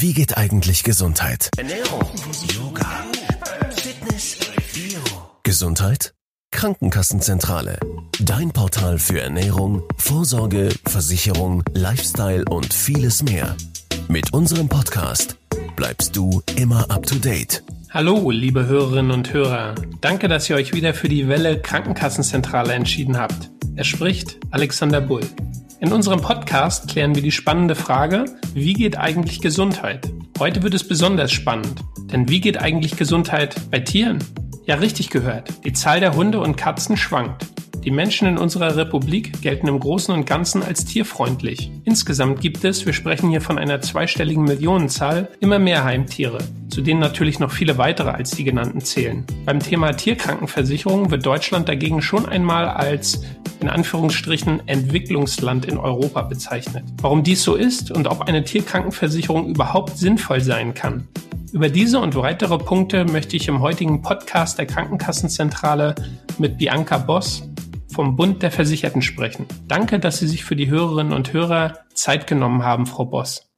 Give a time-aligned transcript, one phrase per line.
[0.00, 1.50] Wie geht eigentlich Gesundheit?
[1.58, 2.00] Ernährung,
[2.54, 3.04] Yoga,
[3.76, 4.38] Fitness,
[4.72, 4.98] Bio.
[5.42, 6.14] Gesundheit?
[6.52, 7.78] Krankenkassenzentrale.
[8.18, 13.54] Dein Portal für Ernährung, Vorsorge, Versicherung, Lifestyle und vieles mehr.
[14.08, 15.36] Mit unserem Podcast
[15.76, 17.62] bleibst du immer up to date.
[17.90, 19.74] Hallo, liebe Hörerinnen und Hörer.
[20.00, 23.50] Danke, dass ihr euch wieder für die Welle Krankenkassenzentrale entschieden habt.
[23.76, 25.28] Es spricht Alexander Bull.
[25.82, 30.12] In unserem Podcast klären wir die spannende Frage, wie geht eigentlich Gesundheit?
[30.38, 31.80] Heute wird es besonders spannend,
[32.12, 34.18] denn wie geht eigentlich Gesundheit bei Tieren?
[34.66, 35.48] Ja, richtig gehört.
[35.64, 37.46] Die Zahl der Hunde und Katzen schwankt.
[37.82, 41.70] Die Menschen in unserer Republik gelten im Großen und Ganzen als tierfreundlich.
[41.84, 47.00] Insgesamt gibt es, wir sprechen hier von einer zweistelligen Millionenzahl, immer mehr Heimtiere, zu denen
[47.00, 49.24] natürlich noch viele weitere als die genannten zählen.
[49.44, 53.22] Beim Thema Tierkrankenversicherung wird Deutschland dagegen schon einmal als
[53.60, 56.84] in Anführungsstrichen Entwicklungsland in Europa bezeichnet.
[57.02, 61.08] Warum dies so ist und ob eine Tierkrankenversicherung überhaupt sinnvoll sein kann,
[61.52, 65.96] über diese und weitere Punkte möchte ich im heutigen Podcast der Krankenkassenzentrale
[66.38, 67.42] mit Bianca Boss
[67.92, 69.46] vom Bund der Versicherten sprechen.
[69.66, 73.49] Danke, dass Sie sich für die Hörerinnen und Hörer Zeit genommen haben, Frau Boss.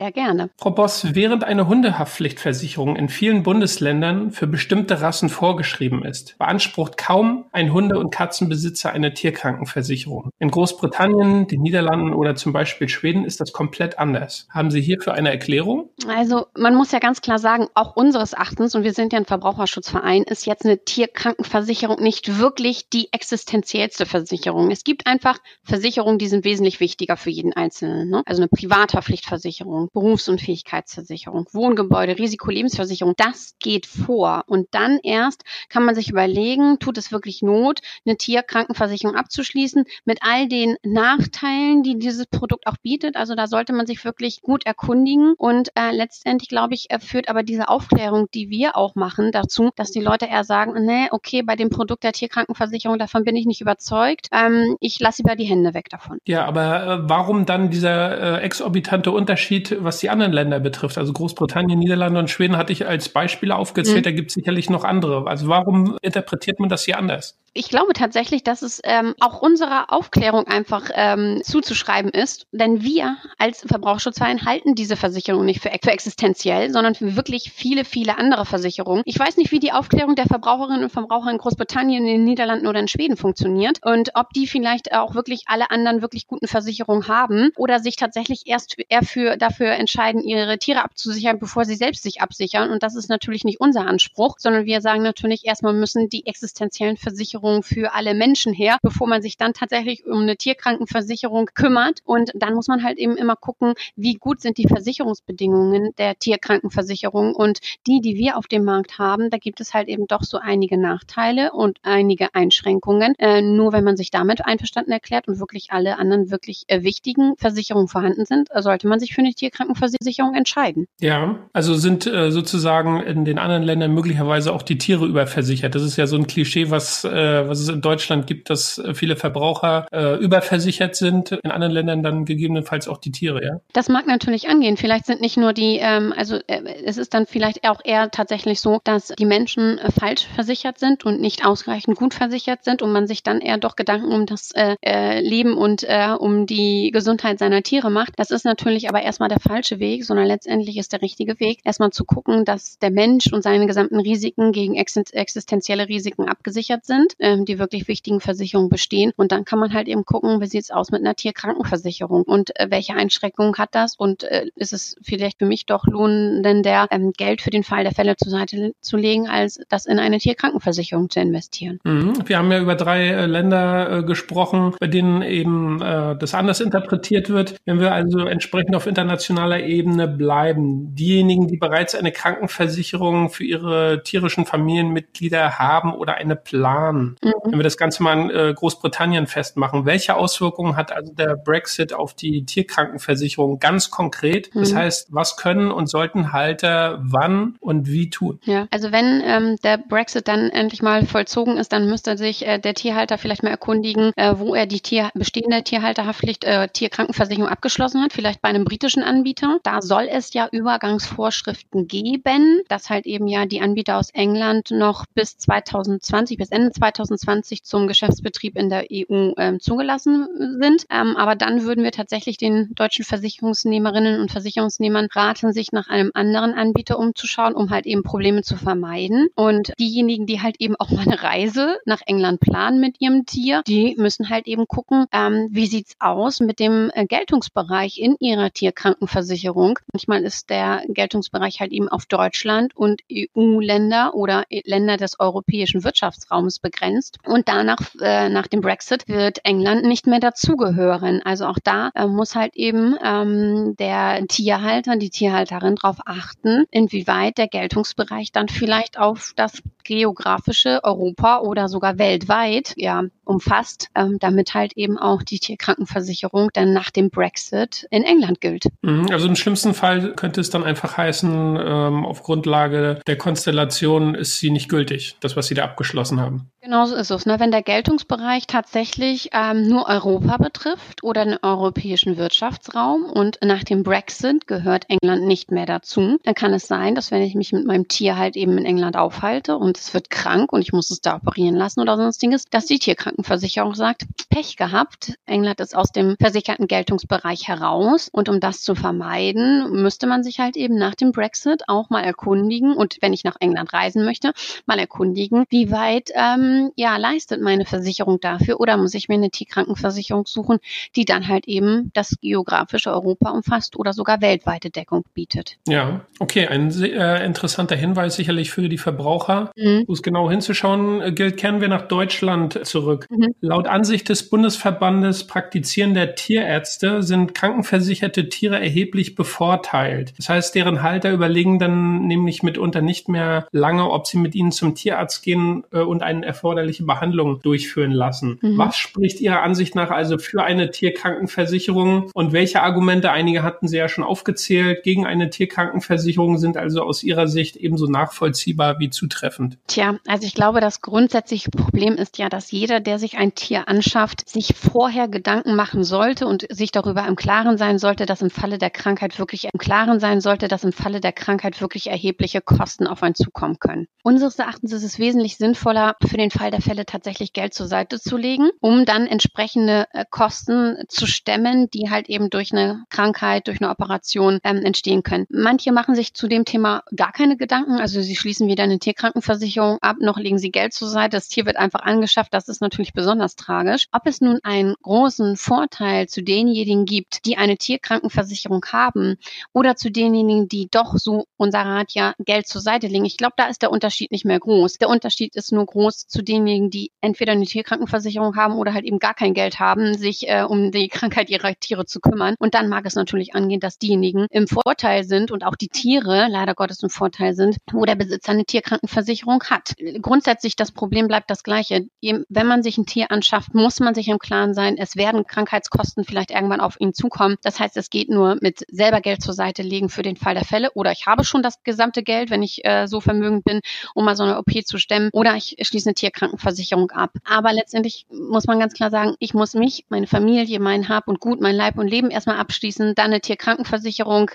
[0.00, 0.50] Ja, gerne.
[0.58, 7.44] Frau Boss, während eine Hundehaftpflichtversicherung in vielen Bundesländern für bestimmte Rassen vorgeschrieben ist, beansprucht kaum
[7.52, 10.30] ein Hunde- und Katzenbesitzer eine Tierkrankenversicherung.
[10.40, 14.48] In Großbritannien, den Niederlanden oder zum Beispiel Schweden ist das komplett anders.
[14.50, 15.90] Haben Sie hierfür eine Erklärung?
[16.08, 19.26] Also man muss ja ganz klar sagen, auch unseres Erachtens, und wir sind ja ein
[19.26, 24.72] Verbraucherschutzverein, ist jetzt eine Tierkrankenversicherung nicht wirklich die existenziellste Versicherung.
[24.72, 28.10] Es gibt einfach Versicherungen, die sind wesentlich wichtiger für jeden Einzelnen.
[28.10, 28.22] Ne?
[28.26, 34.44] Also eine Privathaftpflichtversicherung Berufsunfähigkeitsversicherung, Wohngebäude, Risikolebensversicherung, das geht vor.
[34.46, 40.20] Und dann erst kann man sich überlegen, tut es wirklich Not, eine Tierkrankenversicherung abzuschließen mit
[40.22, 43.16] all den Nachteilen, die dieses Produkt auch bietet.
[43.16, 45.34] Also da sollte man sich wirklich gut erkundigen.
[45.36, 49.90] Und äh, letztendlich, glaube ich, führt aber diese Aufklärung, die wir auch machen, dazu, dass
[49.90, 53.60] die Leute eher sagen, nee, okay, bei dem Produkt der Tierkrankenversicherung, davon bin ich nicht
[53.60, 54.28] überzeugt.
[54.32, 56.18] Ähm, ich lasse lieber die Hände weg davon.
[56.26, 60.98] Ja, aber äh, warum dann dieser äh, exorbitante Unterschied was die anderen Länder betrifft.
[60.98, 63.98] Also Großbritannien, Niederlande und Schweden hatte ich als Beispiele aufgezählt.
[63.98, 64.02] Mhm.
[64.02, 65.26] Da gibt es sicherlich noch andere.
[65.26, 67.38] Also warum interpretiert man das hier anders?
[67.56, 73.16] Ich glaube tatsächlich, dass es ähm, auch unserer Aufklärung einfach ähm, zuzuschreiben ist, denn wir
[73.38, 78.44] als Verbraucherschutzverein halten diese Versicherung nicht für, für existenziell, sondern für wirklich viele, viele andere
[78.44, 79.04] Versicherungen.
[79.06, 82.66] Ich weiß nicht, wie die Aufklärung der Verbraucherinnen und Verbraucher in Großbritannien, in den Niederlanden
[82.66, 87.06] oder in Schweden funktioniert und ob die vielleicht auch wirklich alle anderen wirklich guten Versicherungen
[87.06, 92.02] haben oder sich tatsächlich erst eher für, dafür entscheiden, ihre Tiere abzusichern, bevor sie selbst
[92.02, 92.70] sich absichern.
[92.70, 96.96] Und das ist natürlich nicht unser Anspruch, sondern wir sagen natürlich erstmal müssen die existenziellen
[96.96, 102.00] Versicherungen Versicherung für alle Menschen her, bevor man sich dann tatsächlich um eine Tierkrankenversicherung kümmert.
[102.04, 107.34] Und dann muss man halt eben immer gucken, wie gut sind die Versicherungsbedingungen der Tierkrankenversicherung.
[107.34, 110.38] Und die, die wir auf dem Markt haben, da gibt es halt eben doch so
[110.38, 113.14] einige Nachteile und einige Einschränkungen.
[113.18, 117.36] Äh, nur wenn man sich damit einverstanden erklärt und wirklich alle anderen wirklich äh, wichtigen
[117.36, 120.86] Versicherungen vorhanden sind, sollte man sich für eine Tierkrankenversicherung entscheiden.
[121.00, 125.74] Ja, also sind äh, sozusagen in den anderen Ländern möglicherweise auch die Tiere überversichert.
[125.74, 128.78] Das ist ja so ein Klischee, was äh, äh, was es in Deutschland gibt, dass
[128.78, 131.32] äh, viele Verbraucher äh, überversichert sind.
[131.32, 133.60] In anderen Ländern dann gegebenenfalls auch die Tiere, ja?
[133.72, 134.76] Das mag natürlich angehen.
[134.76, 138.60] Vielleicht sind nicht nur die, ähm, also äh, es ist dann vielleicht auch eher tatsächlich
[138.60, 142.92] so, dass die Menschen äh, falsch versichert sind und nicht ausreichend gut versichert sind und
[142.92, 146.90] man sich dann eher doch Gedanken um das äh, äh, Leben und äh, um die
[146.92, 148.12] Gesundheit seiner Tiere macht.
[148.16, 151.90] Das ist natürlich aber erstmal der falsche Weg, sondern letztendlich ist der richtige Weg, erstmal
[151.90, 157.44] zu gucken, dass der Mensch und seine gesamten Risiken gegen existenzielle Risiken abgesichert sind ähm,
[157.46, 159.12] die wirklich wichtigen Versicherungen bestehen.
[159.16, 162.58] Und dann kann man halt eben gucken, wie sieht es aus mit einer Tierkrankenversicherung und
[162.60, 167.12] äh, welche Einschränkungen hat das und äh, ist es vielleicht für mich doch lohnender, ähm,
[167.16, 171.08] Geld für den Fall der Fälle zur Seite zu legen, als das in eine Tierkrankenversicherung
[171.08, 171.80] zu investieren.
[171.84, 172.12] Mhm.
[172.26, 176.60] Wir haben ja über drei äh, Länder äh, gesprochen, bei denen eben äh, das anders
[176.60, 177.56] interpretiert wird.
[177.64, 184.02] Wenn wir also entsprechend auf internationaler Ebene bleiben, diejenigen, die bereits eine Krankenversicherung für ihre
[184.02, 187.32] tierischen Familienmitglieder haben oder eine planen, Mhm.
[187.44, 191.92] Wenn wir das Ganze mal in äh, Großbritannien festmachen, welche Auswirkungen hat also der Brexit
[191.92, 194.54] auf die Tierkrankenversicherung ganz konkret?
[194.54, 194.60] Mhm.
[194.60, 198.38] Das heißt, was können und sollten Halter wann und wie tun?
[198.44, 202.58] Ja, also wenn ähm, der Brexit dann endlich mal vollzogen ist, dann müsste sich äh,
[202.58, 208.02] der Tierhalter vielleicht mal erkundigen, äh, wo er die Tier bestehende Tierhalterhaftpflicht äh, Tierkrankenversicherung abgeschlossen
[208.02, 209.58] hat, vielleicht bei einem britischen Anbieter.
[209.62, 215.04] Da soll es ja Übergangsvorschriften geben, dass halt eben ja die Anbieter aus England noch
[215.14, 220.28] bis 2020, bis Ende 2020 2020 zum Geschäftsbetrieb in der EU ähm, zugelassen
[220.60, 220.86] sind.
[220.90, 226.10] Ähm, aber dann würden wir tatsächlich den deutschen Versicherungsnehmerinnen und Versicherungsnehmern raten, sich nach einem
[226.14, 229.28] anderen Anbieter umzuschauen, um halt eben Probleme zu vermeiden.
[229.34, 233.62] Und diejenigen, die halt eben auch mal eine Reise nach England planen mit ihrem Tier,
[233.66, 238.50] die müssen halt eben gucken, ähm, wie sieht's aus mit dem äh, Geltungsbereich in ihrer
[238.50, 239.78] Tierkrankenversicherung.
[239.92, 246.58] Manchmal ist der Geltungsbereich halt eben auf Deutschland und EU-Länder oder Länder des europäischen Wirtschaftsraums
[246.58, 246.83] begrenzt.
[247.26, 251.22] Und danach, äh, nach dem Brexit, wird England nicht mehr dazugehören.
[251.24, 257.38] Also auch da äh, muss halt eben ähm, der Tierhalter, die Tierhalterin darauf achten, inwieweit
[257.38, 264.54] der Geltungsbereich dann vielleicht auf das geografische Europa oder sogar weltweit ja umfasst, ähm, damit
[264.54, 268.64] halt eben auch die Tierkrankenversicherung dann nach dem Brexit in England gilt.
[268.82, 274.14] Mhm, also im schlimmsten Fall könnte es dann einfach heißen, ähm, auf Grundlage der Konstellation
[274.14, 276.50] ist sie nicht gültig, das, was sie da abgeschlossen haben.
[276.60, 277.26] Genau so ist es.
[277.26, 277.38] Ne?
[277.38, 283.82] Wenn der Geltungsbereich tatsächlich ähm, nur Europa betrifft oder den europäischen Wirtschaftsraum und nach dem
[283.82, 287.66] Brexit gehört England nicht mehr dazu, dann kann es sein, dass wenn ich mich mit
[287.66, 291.00] meinem Tier halt eben in England aufhalte und es wird krank und ich muss es
[291.00, 296.16] da operieren lassen oder sonstiges, dass die Tierkrankenversicherung sagt, Pech gehabt, England ist aus dem
[296.18, 301.12] versicherten Geltungsbereich heraus und um das zu vermeiden, müsste man sich halt eben nach dem
[301.12, 304.32] Brexit auch mal erkundigen und wenn ich nach England reisen möchte,
[304.66, 309.30] mal erkundigen, wie weit ähm, ja, leistet meine Versicherung dafür oder muss ich mir eine
[309.30, 310.58] Tierkrankenversicherung suchen,
[310.96, 315.56] die dann halt eben das geografische Europa umfasst oder sogar weltweite Deckung bietet.
[315.68, 319.50] Ja, okay, ein äh, interessanter Hinweis sicherlich für die Verbraucher.
[319.56, 319.63] Mhm.
[319.86, 323.06] Um es genau hinzuschauen, äh, gilt, kehren wir nach Deutschland zurück.
[323.10, 323.34] Mhm.
[323.40, 330.14] Laut Ansicht des Bundesverbandes praktizierender Tierärzte sind krankenversicherte Tiere erheblich bevorteilt.
[330.16, 334.52] Das heißt, deren Halter überlegen dann nämlich mitunter nicht mehr lange, ob sie mit ihnen
[334.52, 338.38] zum Tierarzt gehen äh, und Erfolg erforderliche Behandlung durchführen lassen.
[338.42, 338.58] Mhm.
[338.58, 343.78] Was spricht Ihrer Ansicht nach also für eine Tierkrankenversicherung und welche Argumente, einige hatten Sie
[343.78, 349.53] ja schon aufgezählt, gegen eine Tierkrankenversicherung sind also aus Ihrer Sicht ebenso nachvollziehbar wie zutreffend?
[349.66, 353.68] Tja, also ich glaube, das grundsätzliche Problem ist ja, dass jeder, der sich ein Tier
[353.68, 358.30] anschafft, sich vorher Gedanken machen sollte und sich darüber im Klaren sein sollte, dass im
[358.30, 362.40] Falle der Krankheit wirklich im Klaren sein sollte, dass im Falle der Krankheit wirklich erhebliche
[362.40, 363.86] Kosten auf einen zukommen können.
[364.02, 367.98] Unseres Erachtens ist es wesentlich sinnvoller, für den Fall der Fälle tatsächlich Geld zur Seite
[367.98, 373.46] zu legen, um dann entsprechende äh, Kosten zu stemmen, die halt eben durch eine Krankheit,
[373.46, 375.26] durch eine Operation ähm, entstehen können.
[375.30, 379.43] Manche machen sich zu dem Thema gar keine Gedanken, also sie schließen weder eine Tierkrankenversicherung
[379.80, 381.16] ab, noch legen sie Geld zur Seite.
[381.16, 382.32] Das Tier wird einfach angeschafft.
[382.34, 383.86] Das ist natürlich besonders tragisch.
[383.92, 389.16] Ob es nun einen großen Vorteil zu denjenigen gibt, die eine Tierkrankenversicherung haben
[389.52, 393.04] oder zu denjenigen, die doch so unser Rat ja Geld zur Seite legen.
[393.04, 394.74] Ich glaube, da ist der Unterschied nicht mehr groß.
[394.74, 398.98] Der Unterschied ist nur groß zu denjenigen, die entweder eine Tierkrankenversicherung haben oder halt eben
[398.98, 402.34] gar kein Geld haben, sich äh, um die Krankheit ihrer Tiere zu kümmern.
[402.38, 406.26] Und dann mag es natürlich angehen, dass diejenigen im Vorteil sind und auch die Tiere
[406.28, 409.74] leider Gottes im Vorteil sind, wo der Besitzer eine Tierkrankenversicherung hat.
[410.00, 411.86] Grundsätzlich das Problem bleibt das gleiche.
[412.00, 416.04] Wenn man sich ein Tier anschafft, muss man sich im Klaren sein, es werden Krankheitskosten
[416.04, 417.36] vielleicht irgendwann auf ihn zukommen.
[417.42, 420.44] Das heißt, es geht nur mit selber Geld zur Seite legen für den Fall der
[420.44, 423.60] Fälle oder ich habe schon das gesamte Geld, wenn ich äh, so vermögend bin,
[423.94, 427.12] um mal so eine OP zu stemmen oder ich schließe eine Tierkrankenversicherung ab.
[427.24, 431.20] Aber letztendlich muss man ganz klar sagen, ich muss mich, meine Familie, mein Hab und
[431.20, 434.30] Gut, mein Leib und Leben erstmal abschließen, dann eine Tierkrankenversicherung,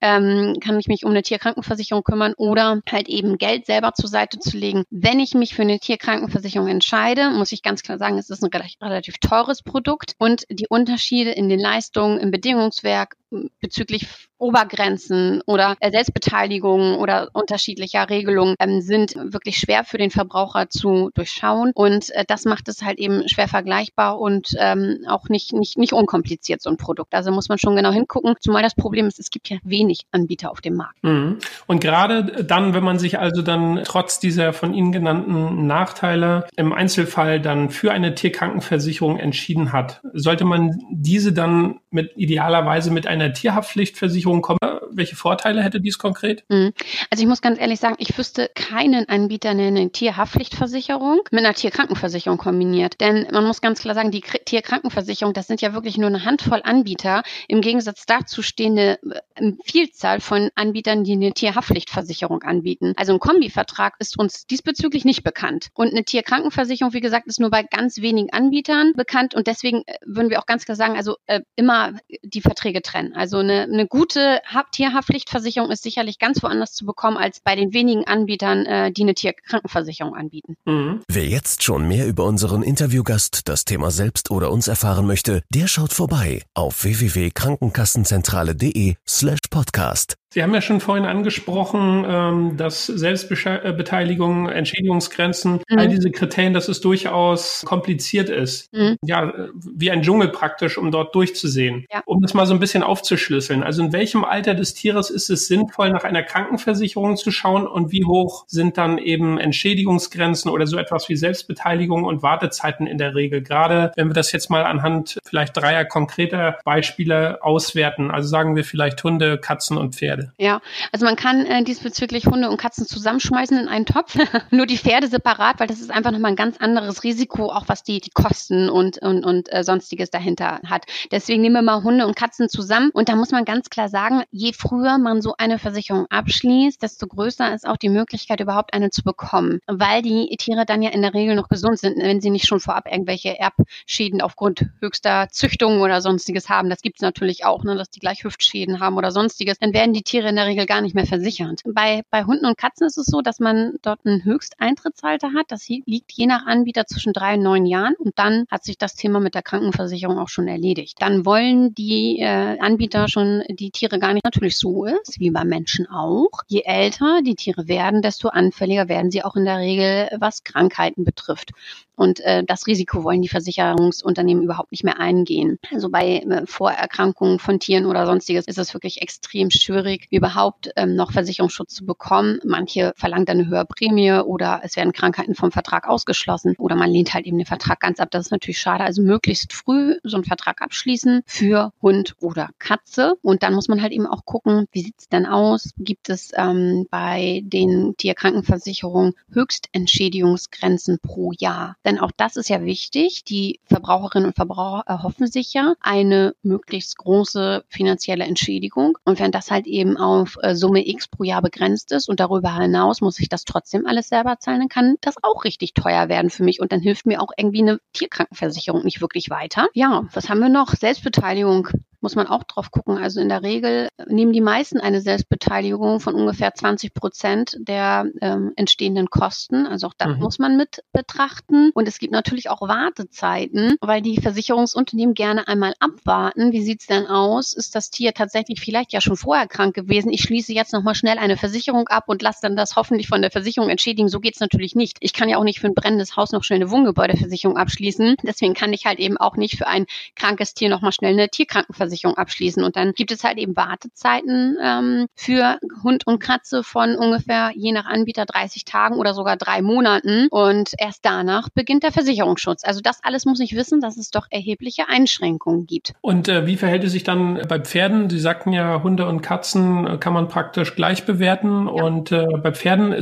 [0.00, 4.27] ähm, kann ich mich um eine Tierkrankenversicherung kümmern oder halt eben Geld selber zur Seite
[4.36, 4.84] zu legen.
[4.90, 8.50] Wenn ich mich für eine Tierkrankenversicherung entscheide, muss ich ganz klar sagen, es ist ein
[8.82, 13.16] relativ teures Produkt und die Unterschiede in den Leistungen im Bedingungswerk
[13.60, 14.06] bezüglich
[14.38, 21.72] Obergrenzen oder Selbstbeteiligung oder unterschiedlicher Regelungen ähm, sind wirklich schwer für den Verbraucher zu durchschauen
[21.74, 25.92] und äh, das macht es halt eben schwer vergleichbar und ähm, auch nicht, nicht, nicht
[25.92, 27.14] unkompliziert, so ein Produkt.
[27.14, 30.50] Also muss man schon genau hingucken, zumal das Problem ist, es gibt ja wenig Anbieter
[30.50, 31.02] auf dem Markt.
[31.02, 31.38] Mhm.
[31.66, 36.72] Und gerade dann, wenn man sich also dann trotz dieser von Ihnen genannten Nachteile im
[36.72, 43.32] Einzelfall dann für eine Tierkrankenversicherung entschieden hat, sollte man diese dann mit idealerweise mit einer
[43.32, 44.58] Tierhaftpflichtversicherung kommen.
[44.90, 46.44] Welche Vorteile hätte dies konkret?
[46.48, 46.72] Mhm.
[47.10, 51.54] Also ich muss ganz ehrlich sagen, ich wüsste keinen Anbieter, der eine Tierhaftpflichtversicherung mit einer
[51.54, 53.00] Tierkrankenversicherung kombiniert.
[53.00, 56.60] Denn man muss ganz klar sagen, die Tierkrankenversicherung, das sind ja wirklich nur eine Handvoll
[56.64, 57.22] Anbieter.
[57.48, 58.98] Im Gegensatz dazu stehen eine
[59.36, 62.94] äh, Vielzahl von Anbietern, die eine Tierhaftpflichtversicherung anbieten.
[62.96, 65.68] Also ein Kombivertrag ist uns diesbezüglich nicht bekannt.
[65.74, 69.34] Und eine Tierkrankenversicherung, wie gesagt, ist nur bei ganz wenigen Anbietern bekannt.
[69.34, 73.07] Und deswegen äh, würden wir auch ganz klar sagen, also äh, immer die Verträge trennen.
[73.08, 73.18] Sein.
[73.18, 74.40] Also eine, eine gute
[74.72, 79.14] Tierhaftpflichtversicherung ist sicherlich ganz woanders zu bekommen als bei den wenigen Anbietern, äh, die eine
[79.14, 80.56] Tierkrankenversicherung anbieten.
[80.64, 81.00] Mhm.
[81.08, 85.68] Wer jetzt schon mehr über unseren Interviewgast, das Thema selbst oder uns erfahren möchte, der
[85.68, 90.17] schaut vorbei auf www.krankenkassenzentrale.de slash podcast.
[90.30, 95.78] Sie haben ja schon vorhin angesprochen, ähm, dass Selbstbeteiligung, Entschädigungsgrenzen, mhm.
[95.78, 98.72] all diese Kriterien, dass es durchaus kompliziert ist.
[98.72, 98.96] Mhm.
[99.02, 101.86] Ja, wie ein Dschungel praktisch, um dort durchzusehen.
[101.92, 102.02] Ja.
[102.04, 103.62] Um das mal so ein bisschen aufzuschlüsseln.
[103.62, 107.90] Also in welchem Alter des Tieres ist es sinnvoll, nach einer Krankenversicherung zu schauen und
[107.90, 113.14] wie hoch sind dann eben Entschädigungsgrenzen oder so etwas wie Selbstbeteiligung und Wartezeiten in der
[113.14, 113.42] Regel?
[113.42, 118.10] Gerade wenn wir das jetzt mal anhand vielleicht dreier konkreter Beispiele auswerten.
[118.10, 120.27] Also sagen wir vielleicht Hunde, Katzen und Pferde.
[120.36, 120.60] Ja,
[120.92, 124.16] also man kann äh, diesbezüglich Hunde und Katzen zusammenschmeißen in einen Topf,
[124.50, 127.82] nur die Pferde separat, weil das ist einfach nochmal ein ganz anderes Risiko, auch was
[127.82, 130.84] die, die Kosten und, und, und äh, sonstiges dahinter hat.
[131.10, 134.22] Deswegen nehmen wir mal Hunde und Katzen zusammen und da muss man ganz klar sagen,
[134.30, 138.90] je früher man so eine Versicherung abschließt, desto größer ist auch die Möglichkeit, überhaupt eine
[138.90, 142.30] zu bekommen, weil die Tiere dann ja in der Regel noch gesund sind, wenn sie
[142.30, 146.70] nicht schon vorab irgendwelche Erbschäden aufgrund höchster Züchtung oder sonstiges haben.
[146.70, 149.58] Das gibt es natürlich auch, ne, dass die gleich Hüftschäden haben oder sonstiges.
[149.58, 151.60] Dann werden die Tiere in der Regel gar nicht mehr versichert.
[151.66, 155.46] Bei, bei Hunden und Katzen ist es so, dass man dort ein Höchsteintrittsalter hat.
[155.48, 157.94] Das liegt je nach Anbieter zwischen drei und neun Jahren.
[157.98, 160.96] Und dann hat sich das Thema mit der Krankenversicherung auch schon erledigt.
[161.00, 164.24] Dann wollen die äh, Anbieter schon die Tiere gar nicht.
[164.24, 166.30] Natürlich so ist, wie bei Menschen auch.
[166.46, 171.04] Je älter die Tiere werden, desto anfälliger werden sie auch in der Regel, was Krankheiten
[171.04, 171.52] betrifft.
[171.98, 175.58] Und äh, das Risiko wollen die Versicherungsunternehmen überhaupt nicht mehr eingehen.
[175.72, 180.94] Also bei äh, Vorerkrankungen von Tieren oder sonstiges ist es wirklich extrem schwierig, überhaupt ähm,
[180.94, 182.38] noch Versicherungsschutz zu bekommen.
[182.44, 186.90] Manche verlangen dann eine höhere Prämie oder es werden Krankheiten vom Vertrag ausgeschlossen oder man
[186.90, 188.08] lehnt halt eben den Vertrag ganz ab.
[188.10, 188.84] Das ist natürlich schade.
[188.84, 193.14] Also möglichst früh so einen Vertrag abschließen für Hund oder Katze.
[193.22, 195.70] Und dann muss man halt eben auch gucken, wie sieht's denn aus?
[195.78, 201.76] Gibt es ähm, bei den Tierkrankenversicherungen Höchstentschädigungsgrenzen pro Jahr?
[201.84, 203.24] Denn auch das ist ja wichtig.
[203.24, 208.98] Die Verbraucherinnen und Verbraucher erhoffen sich ja eine möglichst große finanzielle Entschädigung.
[209.04, 212.56] Und wenn das halt eben auf äh, Summe X pro Jahr begrenzt ist und darüber
[212.56, 216.30] hinaus muss ich das trotzdem alles selber zahlen, dann kann das auch richtig teuer werden
[216.30, 216.60] für mich.
[216.60, 219.68] Und dann hilft mir auch irgendwie eine Tierkrankenversicherung nicht wirklich weiter.
[219.74, 220.74] Ja, was haben wir noch?
[220.74, 221.68] Selbstbeteiligung
[222.00, 222.98] muss man auch drauf gucken.
[222.98, 228.52] Also in der Regel nehmen die meisten eine Selbstbeteiligung von ungefähr 20 Prozent der ähm,
[228.56, 229.66] entstehenden Kosten.
[229.66, 230.22] Also auch das mhm.
[230.22, 231.70] muss man mit betrachten.
[231.74, 236.52] Und es gibt natürlich auch Wartezeiten, weil die Versicherungsunternehmen gerne einmal abwarten.
[236.52, 237.54] Wie sieht's denn aus?
[237.54, 240.10] Ist das Tier tatsächlich vielleicht ja schon vorher krank gewesen?
[240.10, 243.30] Ich schließe jetzt nochmal schnell eine Versicherung ab und lasse dann das hoffentlich von der
[243.30, 244.08] Versicherung entschädigen.
[244.08, 244.98] So geht's natürlich nicht.
[245.00, 248.16] Ich kann ja auch nicht für ein brennendes Haus noch schnell eine Wohngebäudeversicherung abschließen.
[248.22, 251.87] Deswegen kann ich halt eben auch nicht für ein krankes Tier nochmal schnell eine Tierkrankenversicherung
[251.88, 252.62] Krankenversicherung abschließen.
[252.62, 257.72] Und dann gibt es halt eben Wartezeiten ähm, für Hund und Katze von ungefähr je
[257.72, 260.28] nach Anbieter 30 Tagen oder sogar drei Monaten.
[260.30, 262.64] Und erst danach beginnt der Versicherungsschutz.
[262.64, 265.94] Also das alles muss ich wissen, dass es doch erhebliche Einschränkungen gibt.
[266.00, 268.10] Und äh, wie verhält es sich dann bei Pferden?
[268.10, 271.66] Sie sagten ja, Hunde und Katzen äh, kann man praktisch gleich bewerten.
[271.66, 271.84] Ja.
[271.84, 273.00] Und äh, bei Pferden äh,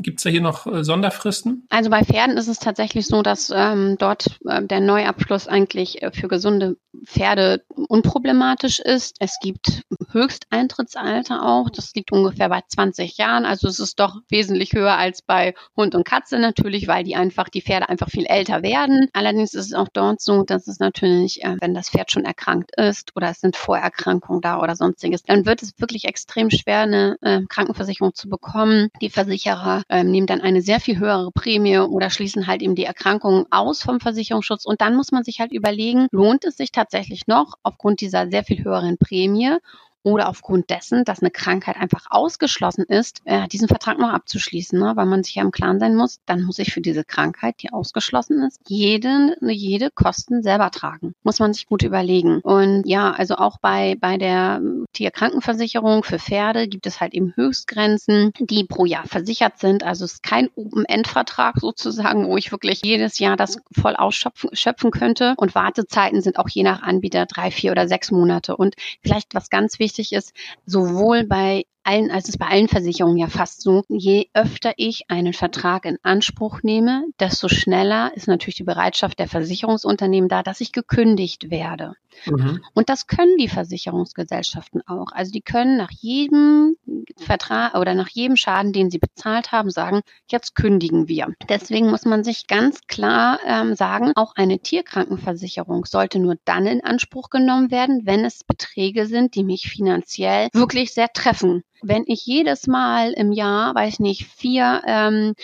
[0.00, 1.66] gibt es da hier noch äh, Sonderfristen?
[1.68, 6.28] Also bei Pferden ist es tatsächlich so, dass ähm, dort äh, der Neuabschluss eigentlich für
[6.28, 7.62] gesunde Pferde
[7.98, 9.16] unproblematisch ist.
[9.18, 11.68] Es gibt Höchsteintrittsalter auch.
[11.68, 13.44] Das liegt ungefähr bei 20 Jahren.
[13.44, 17.48] Also es ist doch wesentlich höher als bei Hund und Katze natürlich, weil die einfach,
[17.48, 19.08] die Pferde einfach viel älter werden.
[19.12, 22.70] Allerdings ist es auch dort so, dass es natürlich, äh, wenn das Pferd schon erkrankt
[22.76, 27.16] ist oder es sind Vorerkrankungen da oder sonstiges, dann wird es wirklich extrem schwer, eine
[27.22, 28.90] äh, Krankenversicherung zu bekommen.
[29.02, 32.84] Die Versicherer äh, nehmen dann eine sehr viel höhere Prämie oder schließen halt eben die
[32.84, 34.64] Erkrankungen aus vom Versicherungsschutz.
[34.64, 38.44] Und dann muss man sich halt überlegen, lohnt es sich tatsächlich noch aufgrund dieser sehr
[38.44, 39.56] viel höheren Prämie
[40.02, 44.92] oder aufgrund dessen, dass eine Krankheit einfach ausgeschlossen ist, äh, diesen Vertrag noch abzuschließen, ne?
[44.94, 47.72] weil man sich ja im Klaren sein muss, dann muss ich für diese Krankheit, die
[47.72, 51.14] ausgeschlossen ist, jede, jede Kosten selber tragen.
[51.22, 52.40] Muss man sich gut überlegen.
[52.40, 54.60] Und ja, also auch bei, bei der
[54.92, 59.82] Tierkrankenversicherung für Pferde gibt es halt eben Höchstgrenzen, die pro Jahr versichert sind.
[59.82, 65.34] Also es ist kein Open-End-Vertrag sozusagen, wo ich wirklich jedes Jahr das voll ausschöpfen könnte.
[65.36, 68.56] Und Wartezeiten sind auch je nach Anbieter drei, vier oder sechs Monate.
[68.56, 70.32] Und vielleicht was ganz wichtig wichtig ist,
[70.66, 75.32] sowohl bei allen, als es bei allen Versicherungen ja fast so, je öfter ich einen
[75.32, 80.72] Vertrag in Anspruch nehme, desto schneller ist natürlich die Bereitschaft der Versicherungsunternehmen da, dass ich
[80.72, 81.94] gekündigt werde.
[82.26, 82.62] Mhm.
[82.74, 85.12] Und das können die Versicherungsgesellschaften auch.
[85.12, 86.76] Also die können nach jedem
[87.16, 91.28] Vertrag oder nach jedem Schaden, den sie bezahlt haben, sagen, jetzt kündigen wir.
[91.48, 96.84] Deswegen muss man sich ganz klar ähm, sagen, auch eine Tierkrankenversicherung sollte nur dann in
[96.84, 101.62] Anspruch genommen werden, wenn es Beträge sind, die mich finanziell wirklich sehr treffen.
[101.82, 105.34] Wenn ich jedes Mal im Jahr, weiß nicht, vier ähm,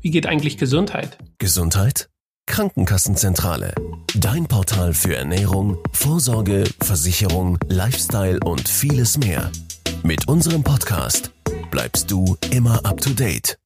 [0.00, 1.18] wie geht eigentlich Gesundheit?
[1.38, 2.08] Gesundheit?
[2.46, 3.74] Krankenkassenzentrale.
[4.14, 9.50] Dein Portal für Ernährung, Vorsorge, Versicherung, Lifestyle und vieles mehr.
[10.02, 11.32] Mit unserem Podcast
[11.70, 13.58] bleibst du immer up to date.